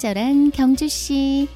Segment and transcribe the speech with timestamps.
[0.00, 1.46] 친절한 경주 씨.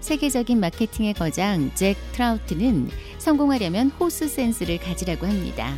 [0.00, 5.74] 세계적인 마케팅의 거장 잭 트라우트는 성공하려면 호스 센스를 가지라고 합니다.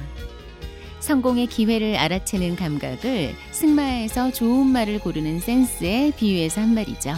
[0.98, 7.14] 성공의 기회를 알아채는 감각을 승마에서 좋은 말을 고르는 센스에 비유해서 한 말이죠.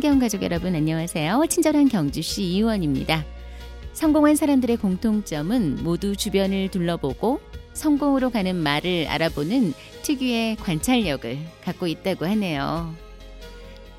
[0.00, 1.44] 친경 가족 여러분 안녕하세요.
[1.50, 3.22] 친절한 경주시 이원입니다.
[3.92, 7.38] 성공한 사람들의 공통점은 모두 주변을 둘러보고
[7.74, 12.94] 성공으로 가는 말을 알아보는 특유의 관찰력을 갖고 있다고 하네요.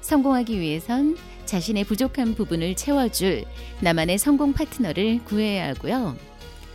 [0.02, 3.46] 성공하기 위해선 자신의 부족한 부분을 채워줄
[3.82, 6.18] 나만의 성공 파트너를 구해야 하고요.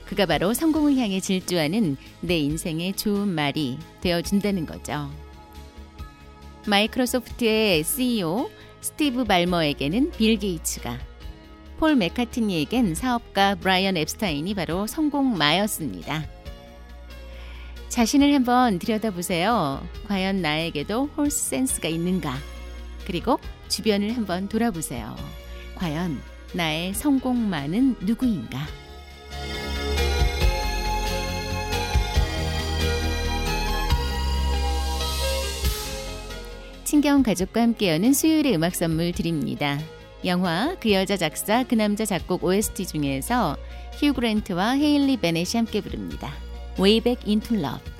[0.05, 5.11] 그가 바로 성공을 향해 질주하는 내 인생의 좋은 말이 되어준다는 거죠.
[6.69, 8.51] 마이크로소프트의 CEO
[8.87, 10.97] 스티브 발머에게는 빌 게이츠가,
[11.79, 16.25] 폴 맥카트니에겐 사업가 브라이언 엡스타인이 바로 성공마였습니다.
[17.89, 19.85] 자신을 한번 들여다보세요.
[20.07, 22.37] 과연 나에게도 horse sense가 있는가?
[23.07, 25.17] 그리고 주변을 한번 돌아보세요.
[25.75, 26.21] 과연
[26.53, 28.61] 나의 성공마는 누구인가?
[36.87, 39.77] 친경 가족과 함께 여는 수요일의 음악 선물 드립니다.
[40.25, 43.57] 영화 그 여자 작사 그 남자 작곡 OST 중에서
[43.99, 46.33] 휴 그랜트와 헤일리 베넷이 함께 부릅니다.
[46.79, 47.96] Way Back Into Love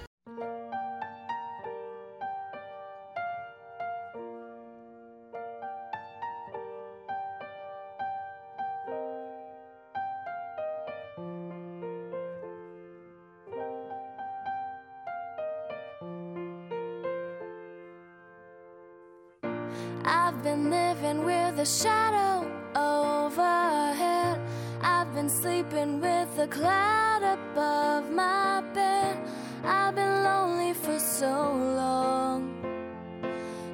[25.27, 29.19] been sleeping with a cloud above my bed.
[29.65, 32.55] I've been lonely for so long.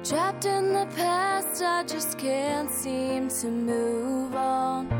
[0.03, 4.91] Trapped in the past, I just can't seem to move on.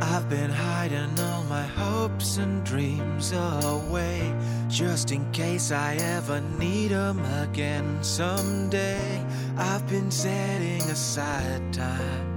[0.00, 4.34] I've been hiding all my hopes and dreams away
[4.68, 9.24] just in case I ever need them again someday.
[9.56, 12.31] I've been setting aside time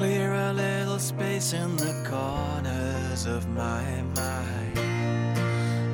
[0.00, 3.84] clear a little space in the corners of my
[4.16, 4.78] mind.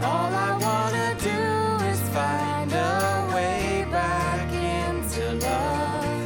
[0.00, 4.48] All I wanna do is find a way back
[4.80, 6.22] into love.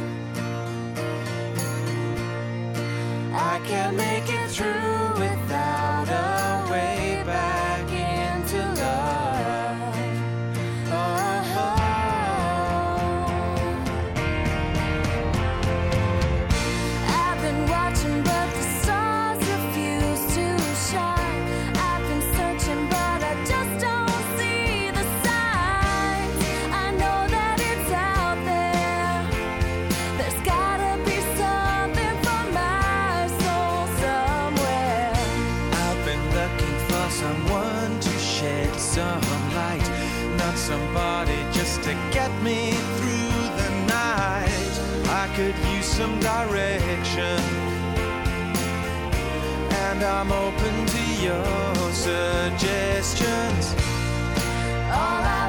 [3.33, 4.90] I can't make it through
[46.01, 47.39] some direction,
[49.85, 53.63] and I'm open to your suggestions.
[54.99, 55.40] All I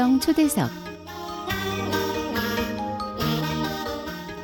[0.00, 0.70] 친경 초대석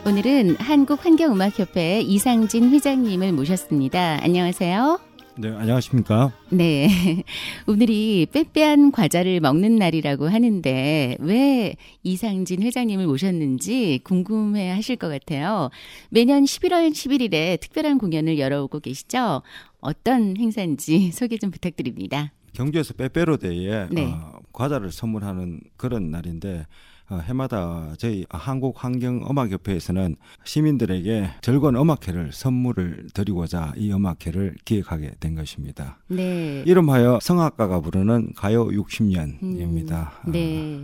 [0.07, 4.19] 오늘은 한국환경음악협회 이상진 회장님을 모셨습니다.
[4.23, 5.01] 안녕하세요.
[5.39, 6.35] 네, 안녕하십니까?
[6.51, 6.91] 네.
[7.67, 15.71] 오늘이 빼빼한 과자를 먹는 날이라고 하는데 왜 이상진 회장님을 모셨는지 궁금해 하실 것 같아요.
[16.11, 19.41] 매년 11월 11일에 특별한 공연을 열어오고 계시죠?
[19.81, 22.33] 어떤 행사인지 소개 좀 부탁드립니다.
[22.53, 24.05] 경주에서 빼빼로데이에 네.
[24.05, 26.67] 어, 과자를 선물하는 그런 날인데 어,
[27.11, 35.35] 해마다 저희 한국 환경 음악 협회에서는 시민들에게 즐거운 음악회를 선물을 드리고자 이 음악회를 기획하게 된
[35.35, 35.99] 것입니다.
[36.09, 36.63] 네.
[36.67, 40.11] 이름하여 성악가가 부르는 가요 60년입니다.
[40.27, 40.81] 음, 네.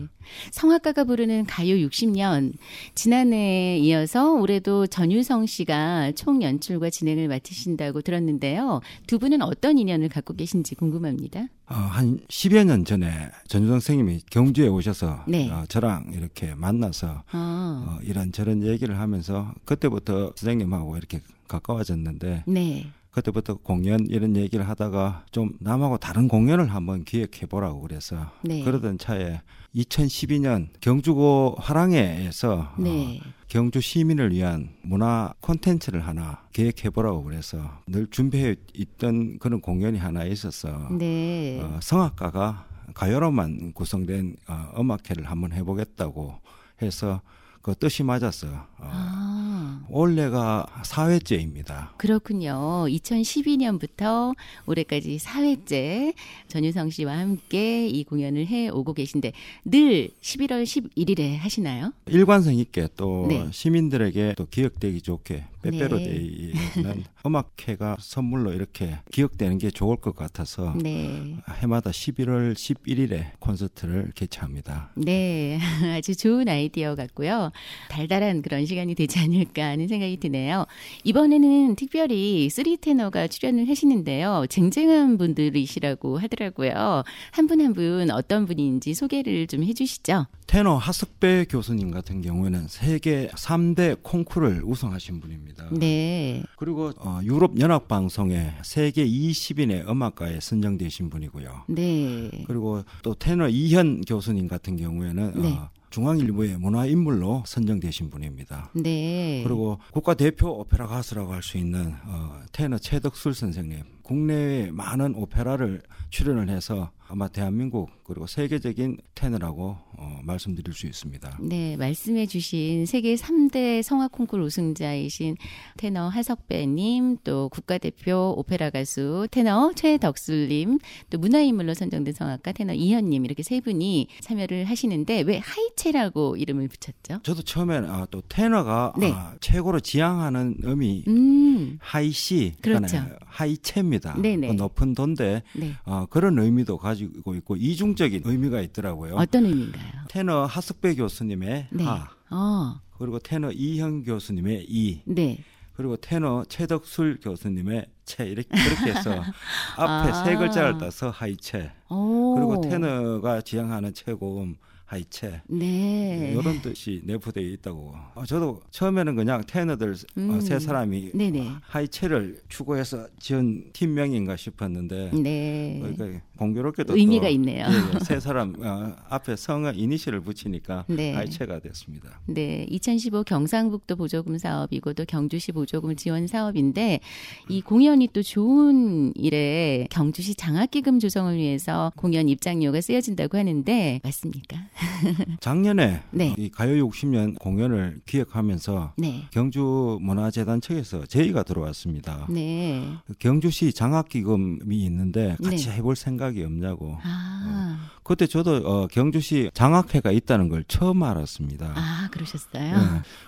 [0.53, 2.53] 성악가가 부르는 가요 60년.
[2.95, 8.81] 지난해에 이어서 올해도 전유성 씨가 총 연출과 진행을 맡으신다고 들었는데요.
[9.07, 11.49] 두 분은 어떤 인연을 갖고 계신지 궁금합니다.
[11.69, 13.09] 어, 한 10여 년 전에
[13.49, 15.51] 전주성 선생님이 경주에 오셔서 네.
[15.51, 22.93] 어, 저랑 이렇게 만나서 아, 어, 이런저런 얘기를 하면서 그때부터 선생님하고 이렇게 가까워졌는데 네.
[23.13, 28.65] 그때부터 공연 이런 얘기를 하다가 좀 남하고 다른 공연을 한번 기획해 보라고 그래서 네.
[28.65, 29.43] 그러던 차에
[29.75, 33.21] 2012년 경주고 화랑회에서 네.
[33.23, 39.99] 어, 경주 시민을 위한 문화 콘텐츠를 하나 기획해 보라고 그래서 늘 준비해 있던 그런 공연이
[39.99, 41.61] 하나 있어서 네.
[41.63, 46.35] 어, 성악가가 가요로만 구성된 어, 음악회를 한번 해보겠다고
[46.81, 47.21] 해서
[47.63, 48.49] 그 뜻이 맞았어.
[48.83, 51.97] 어, 아, 올해가 4회째입니다.
[51.99, 52.87] 그렇군요.
[52.89, 54.35] 2012년부터
[54.67, 56.15] 올해까지 4회째
[56.49, 59.33] 전유성 씨와 함께 이 공연을 해 오고 계신데
[59.65, 61.93] 늘 11월 11일에 하시나요?
[62.07, 63.49] 일관성 있게 또 네.
[63.51, 65.71] 시민들에게 또 기억되기 좋게 네.
[65.71, 71.37] 빼빼로데이에는 음악회가 선물로 이렇게 기억되는 게 좋을 것 같아서 네.
[71.61, 74.91] 해마다 11월 11일에 콘서트를 개최합니다.
[74.97, 75.59] 네,
[75.97, 77.53] 아주 좋은 아이디어 같고요.
[77.89, 80.67] 달달한 그런 시간이 되지 않을까 하는 생각이 드네요.
[81.05, 84.47] 이번에는 특별히 three 테너가 출연을 하시는데요.
[84.49, 87.03] 쟁쟁한 분들이시라고 하더라고요.
[87.31, 90.27] 한 분 한 분 어떤 분인지 소개를 좀 해주시죠.
[90.47, 95.69] 테너 하석배 교수님 같은 경우에는 세계 3대 콩쿠르를 우승하신 분입니다.
[95.73, 101.65] 네, 그리고 어, 유럽 연합 방송에 세계 20인의 음악가에 선정되신 분이고요.
[101.69, 105.53] 네, 그리고 또 테너 이현 교수님 같은 경우에는 네.
[105.53, 108.71] 어, 중앙일보의 문화인물로 선정되신 분입니다.
[108.75, 109.43] 네.
[109.45, 115.83] 그리고 국가 대표 오페라 가수라고 할 수 있는 어, 테너 최덕술 선생님, 국내외 많은 오페라를
[116.11, 121.39] 출연을 해서 아마 대한민국 그리고 세계적인 테너라고 어, 말씀드릴 수 있습니다.
[121.43, 125.37] 네, 말씀해 주신 세계 3대 성악 콩쿠르 우승자이신
[125.77, 130.79] 테너 하석배님, 또 국가대표 오페라 가수 테너 최덕술님,
[131.11, 137.23] 또 문화인물로 선정된 성악가 테너 이현님 이렇게 세 분이 참여를 하시는데 왜 하이체라고 이름을 붙였죠?
[137.23, 139.13] 저도 처음에는 아, 또 테너가 네.
[139.13, 142.87] 아, 최고로 지향하는 음이 음, 하이시, 그렇죠.
[142.87, 143.57] 그러니까 high
[143.93, 144.15] C입니다.
[144.21, 144.49] 네네.
[144.49, 145.75] 그 높은 돈데 네.
[145.85, 149.17] 어, 그런 의미도 가지고 있고 이중적인 의미가 있더라고요.
[149.17, 149.93] 어떤 의미인가요?
[150.09, 151.85] 테너 하석배 교수님의 네.
[151.85, 155.39] 하, 어, 그리고 테너 이현 교수님의 이, 네.
[155.75, 159.11] 그리고 테너 최덕술 교수님의 체 이렇게 그렇게 해서
[159.77, 160.25] 앞에 아.
[160.25, 162.35] 세 글자를 따서 하이체 오.
[162.35, 164.57] 그리고 테너가 지향하는 최고음
[164.93, 166.37] 하이체 네.
[166.39, 167.95] 이런 뜻이 내포되어 있다고.
[168.15, 170.31] 어, 저도 처음에는 그냥 테너들 음.
[170.31, 171.49] 어, 세 사람이 네네.
[171.63, 175.79] 하이체를 추구해서 지은 팀명인가 싶었는데 네.
[175.81, 177.67] 그러니까 공교롭게도 의미가 또, 있네요.
[177.71, 181.15] 예, 예, 세 사람 어, 앞에 성의 이니셜을 붙이니까 네.
[181.15, 182.21] 하이체가 됐습니다.
[182.27, 187.01] 네, 2015 경상북도 보조금 사업이고 또 경주시 보조금 지원 사업인데
[187.49, 194.59] 이 공연이 또 좋은 일에 경주시 장학기금 조성을 위해서 공연 입장료가 쓰여진다고 하는데 맞습니까?
[195.41, 196.35] 작년에 네.
[196.39, 199.27] 이 가요 60년 공연을 기획하면서 네.
[199.31, 202.27] 경주 문화재단 측에서 제의가 들어왔습니다.
[202.29, 202.97] 네.
[203.19, 205.77] 경주시 장학기금이 있는데 같이 네.
[205.77, 206.99] 해볼 생각이 없냐고.
[207.03, 211.73] 아, 그때 저도 어, 경주시 장학회가 있다는 걸 처음 알았습니다.
[211.77, 212.77] 아 그러셨어요?
[212.77, 212.83] 네.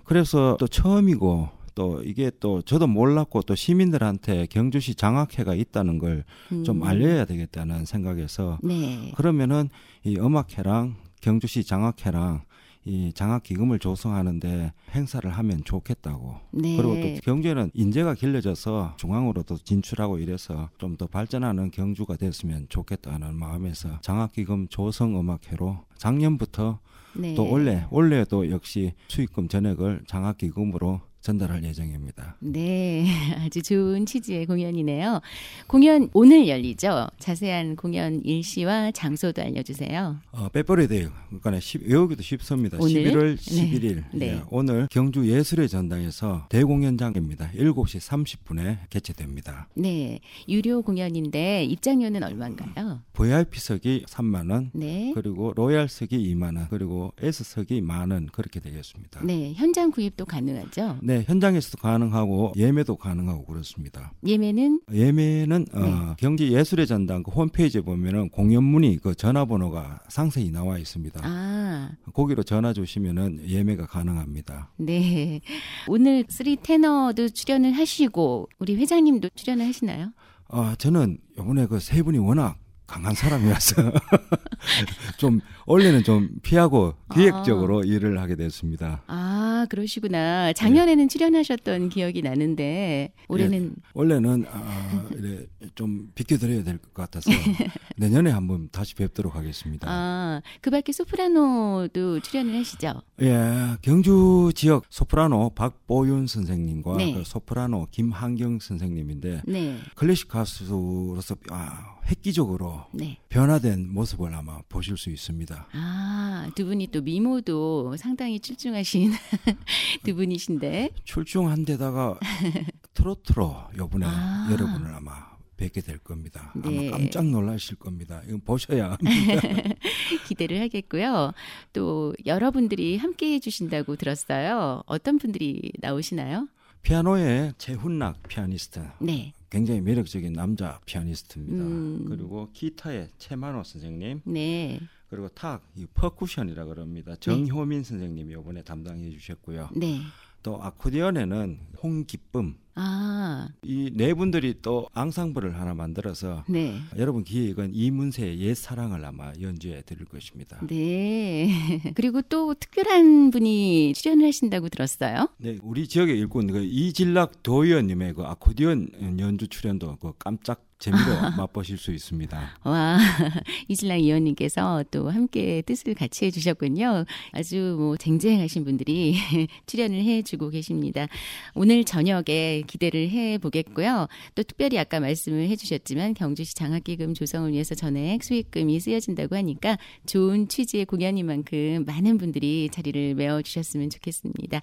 [0.05, 6.83] 그래서 또 처음이고 또 이게 또 저도 몰랐고 또 시민들한테 경주시 장학회가 있다는 걸좀 음.
[6.85, 9.13] 알려야 되겠다는 생각에서 네.
[9.17, 9.69] 그러면은
[10.05, 12.43] 이 음악회랑 경주시 장학회랑
[12.87, 16.35] 이 장학기금을 조성하는데 행사를 하면 좋겠다고.
[16.51, 16.77] 네.
[16.77, 24.01] 그리고 또 경주에는 인재가 길러져서 중앙으로도 진출하고 이래서 좀 더 발전하는 경주가 됐으면 좋겠다는 마음에서
[24.03, 26.79] 장학기금 조성음악회로 작년부터
[27.17, 27.35] 네.
[27.35, 32.37] 또 올해 올해도 역시 수익금 전액을 장학기금으로 전달할 예정입니다.
[32.41, 33.07] 네,
[33.41, 35.23] 아주 좋은 취지의 공연이네요.
[35.67, 37.09] 공연 오늘 열리죠?
[37.19, 40.19] 자세한 공연 일시와 장소도 알려주세요.
[40.33, 42.77] 어, 빼버려야 그러니까 10, 외우기도 쉽습니다.
[42.79, 42.93] 오늘?
[42.93, 43.71] 11월 네.
[43.71, 44.27] 11일 네.
[44.35, 47.53] 예, 오늘 경주 예술의 전당에서 대공연장입니다.
[47.53, 49.69] 7시 30분에 개최됩니다.
[49.77, 53.01] 네, 유료 공연인데 입장료는 얼마인가요?
[53.15, 55.13] VIP석이 3만 원, 네.
[55.15, 59.23] 그리고 로얄석이 2만 원, 그리고 S석이 만원 그렇게 되겠습니다.
[59.25, 60.99] 네, 현장 구입도 가능하죠?
[61.01, 64.13] 네, 현장에서도 가능하고 예매도 가능하고 그렇습니다.
[64.27, 65.91] 예매는 예매는 어, 네.
[66.19, 71.21] 경주 예술의 전당 그 홈페이지에 보면은 공연문의 그 전화번호가 상세히 나와 있습니다.
[71.23, 74.73] 아, 거기로 전화 주시면은 예매가 가능합니다.
[74.77, 75.41] 네.
[75.89, 80.13] 오늘 three 테너도 출연을 하시고 우리 회장님도 출연을 하시나요?
[80.49, 82.57] 아 저는 이번에 그 세 분이 워낙
[82.87, 83.75] 강한 사람이라서
[85.19, 89.03] 좀 원래는 좀 피하고 기획적으로 일을 하게 됐습니다.
[89.07, 90.53] 아, 그러시구나.
[90.53, 97.31] 작년에는 출연하셨던 기억이 나는데 올해는 원래는 아, 이래 좀 비켜드려야 될 것 같아서
[97.97, 99.87] 내년에 한번 다시 뵙도록 하겠습니다.
[99.91, 103.01] 아, 그 밖에 소프라노도 출연을 하시죠?
[103.23, 107.15] 예, 경주 지역 소프라노 박보윤 선생님과 네.
[107.15, 109.79] 그 소프라노 김한경 선생님인데 네.
[109.95, 113.19] 클래식 가수로서 아, 획기적으로 네.
[113.31, 115.54] 변화된 모습을 아마 보실 수 있습니다.
[115.73, 119.13] 아, 두 분이 또 미모도 상당히 출중하신
[120.05, 120.91] 두 분이신데.
[121.05, 122.19] 출중한 데다가
[122.95, 124.49] 트로트로 요번에 아.
[124.51, 126.53] 여러분을 아마 뵙게 될 겁니다.
[126.57, 126.89] 네.
[126.89, 128.23] 아마 깜짝 놀라실 겁니다.
[128.27, 128.97] 이건 보셔야
[130.27, 131.33] 기대를 하겠고요.
[131.73, 134.83] 또 여러분들이 함께 해주신다고 들었어요.
[134.87, 136.49] 어떤 분들이 나오시나요?
[136.83, 139.33] 피아노의 최훈락 피아니스트 네.
[139.49, 141.65] 굉장히 매력적인 남자 피아니스트입니다.
[141.65, 142.05] 음.
[142.09, 144.81] 그리고 기타의 최만호 선생님 네.
[145.15, 147.15] 그리고 탁, 이 퍼쿠션이라 그럽니다.
[147.17, 149.71] 정효민 선생님이 이번에 담당해 주셨고요.
[149.77, 150.01] 네.
[150.43, 156.81] 또 아코디언에는 홍기쁨 아, 이 네 분들이 또 앙상블을 하나 만들어서 네.
[156.99, 160.59] 여러분 기획은 이문세의 옛 사랑을 아마 연주해 드릴 것입니다.
[160.67, 161.49] 네.
[161.95, 165.29] 그리고 또 특별한 분이 출연을 하신다고 들었어요.
[165.39, 171.05] 네, 우리 지역의 일꾼 그 이질락 도의원님의 그 아코디언 연주 출연도 그 깜짝 재미로
[171.37, 172.59] 맛보실 수 있습니다.
[172.65, 172.99] 와,
[173.69, 177.05] 이슬랑 의원님께서 또 함께 뜻을 같이 해주셨군요.
[177.33, 179.17] 아주 뭐 쟁쟁하신 분들이
[179.67, 181.07] 출연을 해주고 계십니다.
[181.55, 184.09] 오늘 저녁에 기대를 해보겠고요.
[184.35, 190.85] 또 특별히 아까 말씀을 해주셨지만 경주시 장학기금 조성을 위해서 전액 수익금이 쓰여진다고 하니까 좋은 취지의
[190.87, 194.61] 공연인 만큼 많은 분들이 자리를 메워주셨으면 좋겠습니다.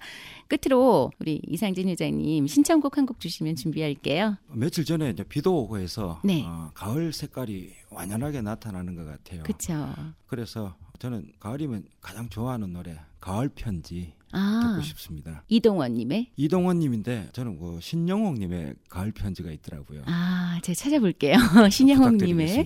[0.48, 4.36] 끝으로 우리 이상진 회장님 신청곡 한 곡 주시면 준비할게요.
[4.52, 6.44] 며칠 전에 이제 비도 오고 해서 네.
[6.46, 9.42] 어, 가을 색깔이 완연하게 나타나는 것 같아요.
[9.44, 9.94] 그쵸?
[10.26, 15.44] 그래서 저는 가을이면 가장 좋아하는 노래 가을 편지 아, 듣고 싶습니다.
[15.48, 20.02] 이동원님의 이동원님인데 저는 그 신영옥님의 가을 편지가 있더라고요.
[20.06, 21.34] 아, 제가 찾아볼게요.
[21.70, 22.48] 신영옥님의.
[22.48, 22.64] 예.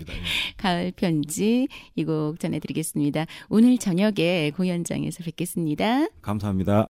[0.56, 3.26] 가을 편지 이 곡 전해드리겠습니다.
[3.48, 6.06] 오늘 저녁에 공연장에서 뵙겠습니다.
[6.22, 6.86] 감사합니다.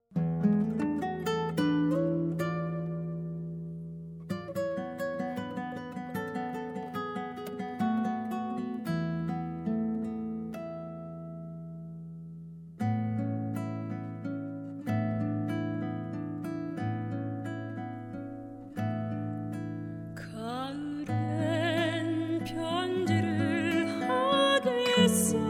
[25.16, 25.45] 하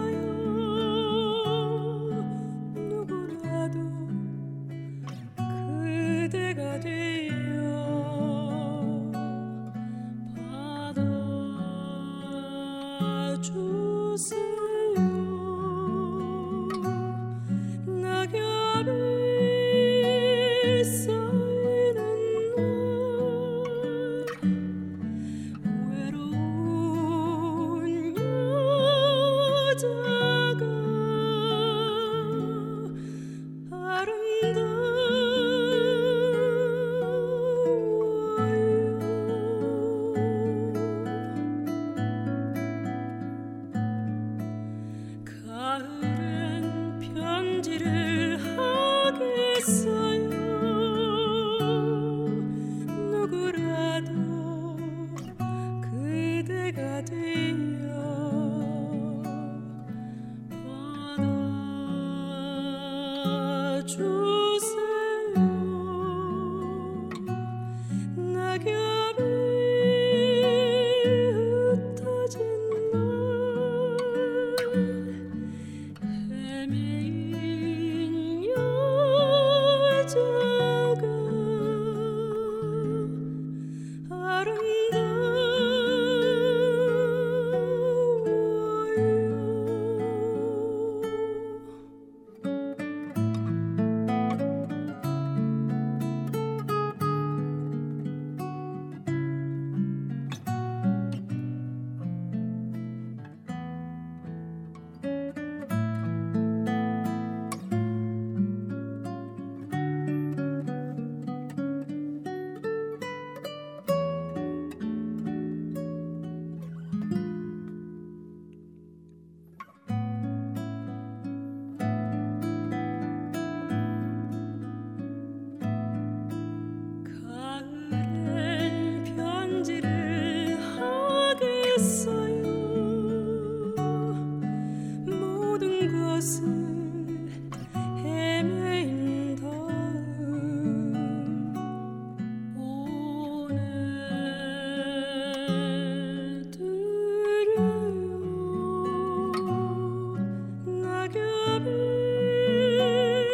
[49.67, 49.96] 하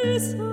[0.04, 0.51] listen.